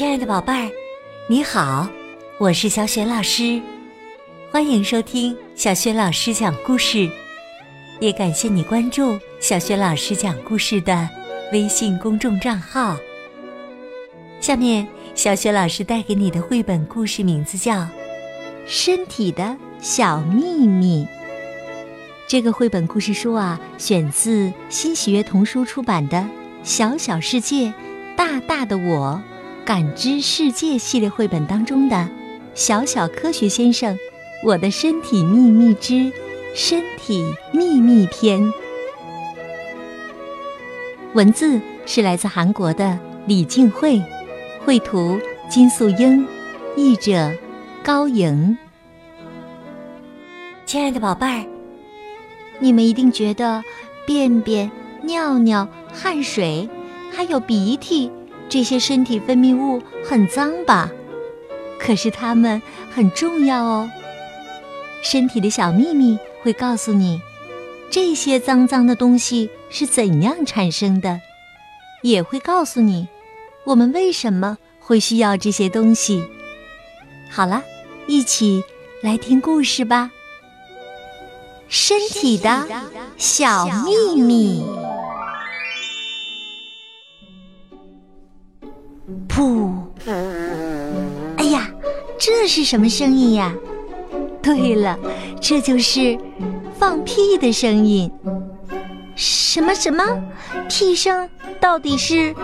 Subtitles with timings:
[0.00, 0.70] 亲爱的宝贝儿，
[1.28, 1.86] 你好，
[2.38, 3.60] 我是小雪老师，
[4.50, 7.06] 欢迎收听小雪老师讲故事，
[8.00, 11.06] 也感谢你关注小雪老师讲故事的
[11.52, 12.96] 微信公众账号。
[14.40, 17.74] 下面，小雪老师带给你的绘本故事名字叫
[18.66, 21.04] 《身体的小秘密》。
[22.26, 26.16] 这个绘本故事书啊，选自新喜悦童书出版的
[26.62, 27.74] 《小小世界，
[28.16, 29.22] 大大的我》。
[29.70, 31.94] 感知世界系列绘本当中的
[32.56, 33.96] 《小小科学先生：
[34.44, 36.12] 我的身体秘密之
[36.56, 38.42] 身体秘密篇》，
[41.14, 42.98] 文字是来自韩国的
[43.28, 44.02] 李静慧，
[44.64, 46.26] 绘图金素英，
[46.76, 47.30] 译者
[47.84, 48.58] 高莹。
[50.66, 51.46] 亲爱的宝贝儿，
[52.58, 53.62] 你们一定觉得
[54.04, 54.68] 便便、
[55.04, 56.68] 尿尿、汗水，
[57.12, 58.10] 还有鼻涕。
[58.50, 60.90] 这些身体分泌物很脏吧？
[61.78, 63.90] 可是它们很重要哦。
[65.02, 67.22] 身体的小秘密会告诉你，
[67.90, 71.20] 这些脏脏的东西是怎样产生的，
[72.02, 73.08] 也会告诉你，
[73.64, 76.22] 我们为什么会需要这些东西。
[77.30, 77.62] 好了，
[78.08, 78.62] 一起
[79.00, 80.10] 来听故事吧。
[81.68, 82.66] 身体的
[83.16, 84.79] 小秘密。
[89.40, 89.70] 噗！
[91.38, 91.66] 哎呀，
[92.18, 93.54] 这是什么声音呀？
[94.42, 94.98] 对了，
[95.40, 96.18] 这就是
[96.78, 98.12] 放屁的声音。
[99.16, 100.04] 什么什么？
[100.68, 101.26] 屁声
[101.58, 102.34] 到底是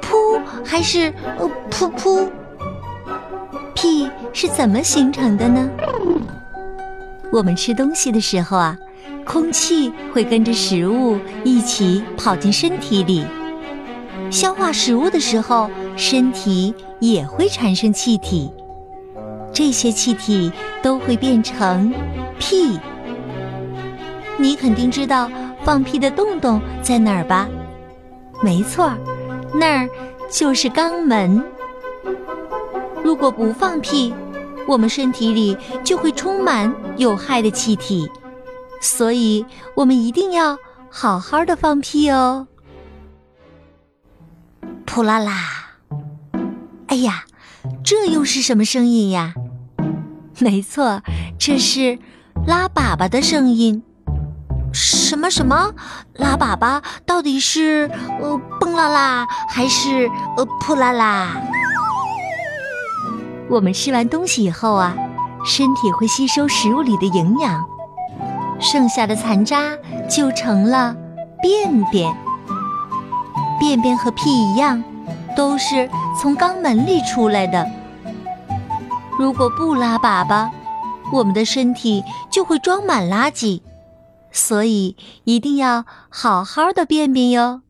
[0.00, 1.12] 噗还是
[1.70, 2.28] 噗噗？
[3.74, 5.68] 屁是怎么形成的呢？
[7.30, 8.76] 我们吃东西的时候啊，
[9.24, 13.24] 空气会跟着食物一起跑进身体里。
[14.30, 18.50] 消化食物的时候，身体也会产生气体，
[19.52, 20.50] 这些气体
[20.82, 21.92] 都会变成
[22.38, 22.78] 屁。
[24.38, 25.30] 你肯定知道
[25.62, 27.48] 放屁的洞洞在哪儿吧？
[28.42, 28.92] 没错，
[29.54, 29.88] 那儿
[30.30, 31.42] 就是肛门。
[33.04, 34.12] 如果不放屁，
[34.66, 38.10] 我们身体里就会充满有害的气体，
[38.80, 40.56] 所以我们一定要
[40.88, 42.46] 好好的放屁哦。
[44.86, 45.61] 噗啦啦！
[46.92, 47.24] 哎呀，
[47.82, 49.32] 这又是什么声音呀？
[50.38, 51.00] 没错，
[51.38, 51.98] 这是
[52.46, 53.82] 拉粑粑的声音。
[54.74, 55.72] 什么什么？
[56.12, 61.28] 拉粑粑到底是呃蹦啦啦还是呃噗啦啦？
[63.48, 64.94] 我们吃完东西以后啊，
[65.46, 67.64] 身体会吸收食物里的营养，
[68.60, 69.78] 剩下的残渣
[70.10, 70.94] 就成了
[71.40, 72.14] 便便。
[73.58, 74.84] 便便和屁一样，
[75.36, 75.88] 都是
[76.20, 77.68] 从肛门里出来的。
[79.18, 80.50] 如果不拉粑粑，
[81.12, 83.60] 我们的身体就会装满垃圾，
[84.30, 87.60] 所以一定要好好的便便哟。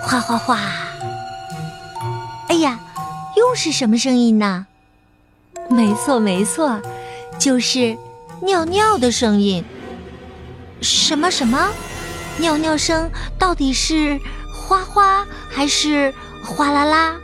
[0.00, 0.58] 哗哗哗！
[2.48, 2.80] 哎呀，
[3.36, 4.66] 又是什么声音呢？
[5.68, 6.80] 没错没错，
[7.38, 7.96] 就是
[8.40, 9.64] 尿尿的声音。
[10.80, 11.68] 什么什么？
[12.38, 14.20] 尿尿声到底是
[14.66, 16.12] 哗哗还是
[16.42, 17.14] 哗啦啦？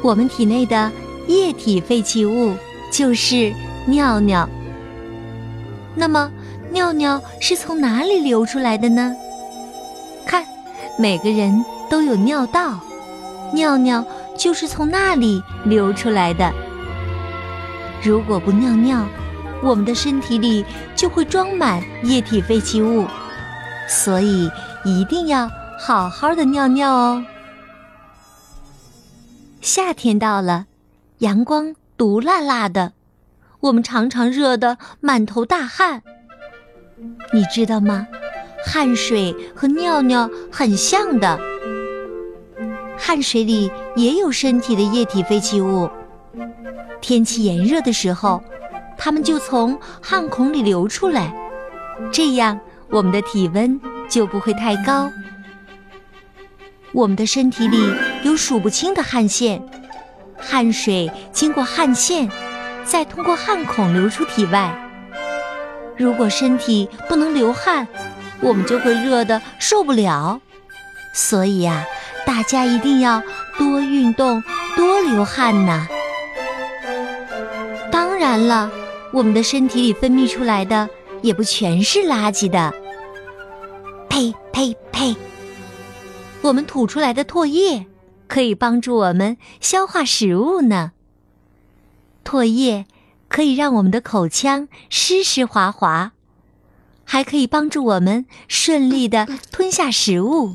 [0.00, 0.90] 我们体内的
[1.26, 2.56] 液体废弃物
[2.90, 3.52] 就是
[3.84, 4.48] 尿尿。
[5.94, 6.30] 那么，
[6.70, 9.14] 尿尿是从哪里流出来的呢？
[10.24, 10.42] 看，
[10.96, 12.80] 每个人都有尿道，
[13.52, 14.02] 尿尿
[14.34, 16.50] 就是从那里流出来的。
[18.02, 19.04] 如果不尿尿，
[19.62, 20.64] 我们的身体里
[20.96, 23.06] 就会装满液体废弃物。
[23.86, 24.50] 所以
[24.84, 27.24] 一定要好好的尿尿哦。
[29.60, 30.66] 夏天到了，
[31.18, 32.92] 阳光毒辣辣的，
[33.60, 36.02] 我们常常热得满头大汗。
[37.32, 38.08] 你知道吗？
[38.66, 41.38] 汗水和尿尿很像的，
[42.98, 45.88] 汗水里也有身体的液体废弃物。
[47.00, 48.42] 天气炎热的时候，
[48.98, 51.32] 它们就从汗孔里流出来，
[52.12, 52.58] 这样。
[52.90, 55.10] 我们的体温就不会太高。
[56.92, 57.92] 我们的身体里
[58.22, 59.62] 有数不清的汗腺，
[60.38, 62.30] 汗水经过汗腺，
[62.84, 64.74] 再通过汗孔流出体外。
[65.96, 67.86] 如果身体不能流汗，
[68.40, 70.40] 我们就会热得受不了。
[71.12, 71.84] 所以呀，
[72.26, 73.22] 大家一定要
[73.58, 74.42] 多运动，
[74.76, 75.86] 多流汗呐。
[77.90, 78.70] 当然了，
[79.12, 80.88] 我们的身体里分泌出来的。
[81.20, 82.72] 也不全是垃圾的，
[84.08, 85.16] 呸呸呸！
[86.42, 87.86] 我们吐出来的唾液
[88.26, 90.92] 可以帮助我们消化食物呢。
[92.24, 92.86] 唾液
[93.28, 96.12] 可以让我们的口腔湿湿滑滑，
[97.04, 100.54] 还可以帮助我们顺利的吞下食物。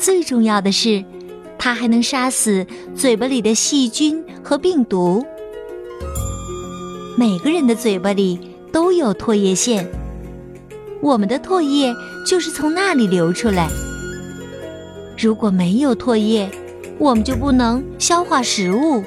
[0.00, 1.04] 最重要的是，
[1.58, 5.24] 它还能杀死嘴巴里的细菌和病毒。
[7.16, 8.38] 每个人的嘴巴里
[8.70, 9.88] 都有唾液腺，
[11.00, 11.94] 我们的唾液
[12.26, 13.68] 就是从那里流出来。
[15.16, 16.50] 如果没有唾液，
[16.98, 19.02] 我们就不能消化食物。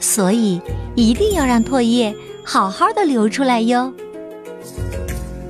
[0.00, 0.60] 所以，
[0.94, 2.14] 一定要让唾液
[2.44, 3.92] 好好的流出来哟。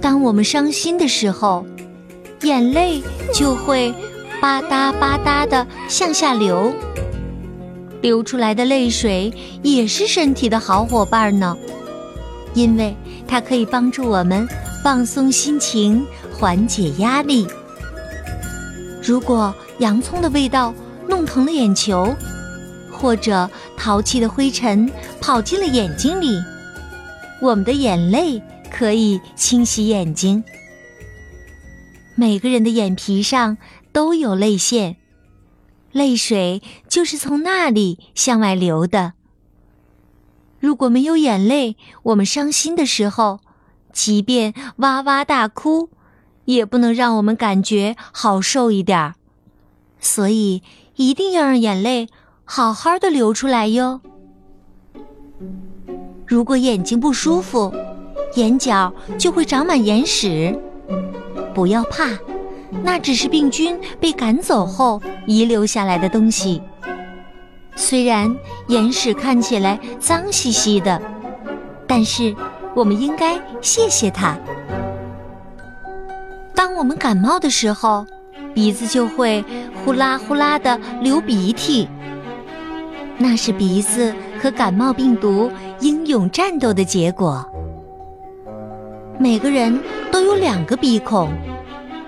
[0.01, 1.65] 当我们伤心的时候，
[2.43, 3.03] 眼泪
[3.33, 3.95] 就会
[4.41, 6.73] 吧嗒吧嗒的向下流。
[8.03, 9.33] 流出来的泪水
[9.63, 11.57] 也是身体的好伙伴呢，
[12.53, 12.95] 因为
[13.29, 14.47] 它可以帮助我们
[14.83, 16.05] 放松心情、
[16.37, 17.47] 缓解压力。
[19.01, 20.73] 如果洋葱的味道
[21.09, 22.15] 弄疼了眼球，
[22.93, 24.89] 或者淘气的灰尘
[25.21, 26.41] 跑进了眼睛里，
[27.41, 28.41] 我们的眼泪
[28.71, 30.45] 可以清洗眼睛。
[32.15, 33.59] 每个人的眼皮上
[33.93, 34.99] 都有泪腺，
[35.91, 39.15] 泪水就是从那里向外流的。
[40.61, 43.41] 如果没有眼泪，我们伤心的时候，
[43.93, 45.91] 即便哇哇大哭，
[46.45, 49.15] 也不能让我们感觉好受一点儿。
[50.03, 50.63] 所以
[50.97, 52.09] 一定要让眼泪。
[52.45, 54.03] 好好的流出来哟。
[56.27, 57.73] 如果眼睛不舒服，
[58.35, 60.59] 眼角就会长满眼屎。
[61.55, 62.11] 不要怕，
[62.83, 66.61] 那只是病菌被赶走后遗留下来的东西。
[67.75, 68.37] 虽然
[68.69, 71.01] 眼屎看起来脏兮兮的，
[71.87, 72.35] 但是
[72.75, 74.37] 我们应该谢谢它。
[76.55, 78.05] 当我们感冒的时候，
[78.55, 79.45] 鼻子就会
[79.85, 81.89] 呼啦呼啦的流鼻涕。
[83.19, 85.51] 那是鼻子和感冒病毒
[85.81, 87.45] 英勇战斗的结果。
[89.19, 89.79] 每个人
[90.11, 91.31] 都有两个鼻孔，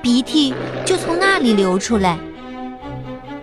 [0.03, 0.53] 鼻涕
[0.85, 2.19] 就从那里流出来。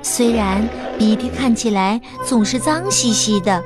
[0.02, 3.64] 虽然鼻涕看起来总是脏兮兮的，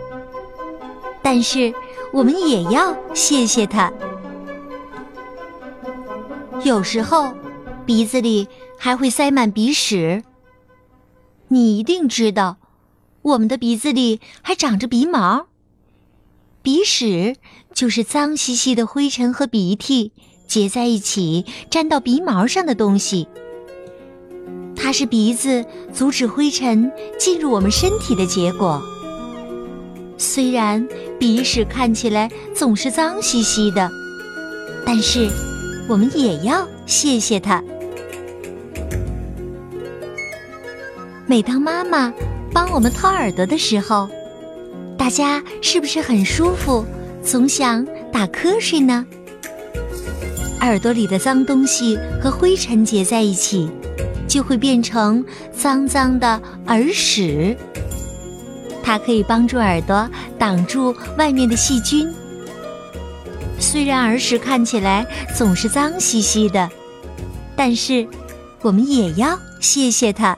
[1.24, 1.74] 但是
[2.12, 3.92] 我们也要谢谢它。
[6.64, 7.34] 有时候
[7.86, 8.48] 鼻子里
[8.78, 10.24] 还会塞满鼻屎，
[11.48, 12.58] 你一定知道。
[13.22, 15.48] 我们的鼻子里还长着鼻毛，
[16.62, 17.36] 鼻屎
[17.74, 20.12] 就是脏兮兮的灰尘和鼻涕
[20.48, 23.28] 结在一起粘到鼻毛上的东西。
[24.76, 28.80] 它是鼻子阻止灰尘进入我们身体的结果。
[30.20, 30.88] 虽然
[31.20, 33.90] 鼻屎看起来总是脏兮兮的，
[34.86, 35.32] 但是
[35.90, 37.64] 我们也要谢谢它。
[41.28, 42.14] 每当妈妈。
[42.54, 44.10] 帮我们掏耳朵的时候，
[44.98, 46.86] 大家是不是很舒服，
[47.22, 49.06] 总想打瞌睡呢？
[50.62, 53.70] 耳朵里的脏东西和灰尘结在一起，
[54.26, 57.58] 就会变成脏脏的耳屎。
[58.82, 62.08] 它可以帮助耳朵挡住外面的细菌。
[63.60, 65.06] 虽然耳屎看起来
[65.36, 66.70] 总是脏兮兮的，
[67.54, 68.08] 但是
[68.62, 70.38] 我们也要谢谢它。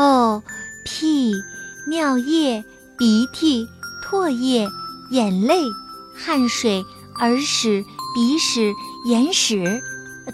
[0.00, 0.42] 哦，
[0.82, 1.34] 屁、
[1.86, 2.64] 尿液、
[2.96, 3.68] 鼻涕、
[4.02, 4.66] 唾液、
[5.10, 5.64] 眼泪、
[6.16, 6.82] 汗水、
[7.18, 8.72] 耳屎、鼻屎、
[9.04, 9.82] 眼屎，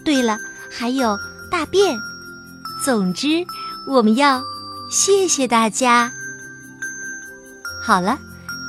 [0.04, 0.38] 对了，
[0.70, 1.18] 还有
[1.50, 1.98] 大便。
[2.84, 3.44] 总之，
[3.88, 4.40] 我们要
[4.88, 6.12] 谢谢大家。
[7.82, 8.16] 好了，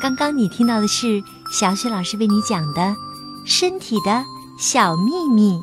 [0.01, 2.81] 刚刚你听到的是小雪老师为你讲的
[3.45, 4.25] 《身体的
[4.57, 5.59] 小秘密》。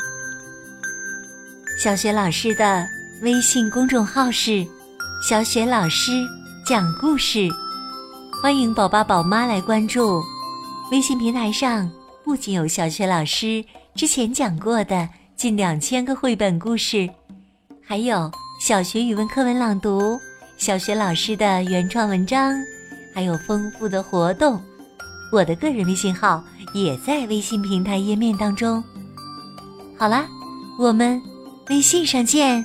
[1.77, 2.87] 小雪老师的
[3.23, 4.65] 微信公众号是。
[5.27, 6.29] 小雪老师
[6.67, 7.49] 讲故事，
[8.43, 10.23] 欢迎宝宝宝妈来关注。
[10.93, 11.91] 微信平台上
[12.23, 13.65] 不仅有小雪老师
[13.95, 17.09] 之前讲过的近两千个绘本故事，
[17.83, 20.21] 还有小学语文课文朗读、
[20.59, 22.55] 小学老师的原创文章，
[23.15, 24.61] 还有丰富的活动。
[25.33, 28.85] 我的个人微信号也在微信平台页面当中。
[29.97, 30.27] 好啦，
[30.79, 31.19] 我们
[31.71, 32.63] 微信上见。